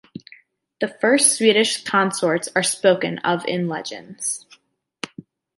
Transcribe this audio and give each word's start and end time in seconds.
The 0.79 0.87
first 0.99 1.37
Swedish 1.37 1.83
consorts 1.83 2.49
are 2.55 2.63
spoken 2.63 3.19
of 3.19 3.45
in 3.45 3.67
legends. 3.69 4.47